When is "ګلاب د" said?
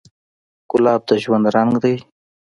0.69-1.09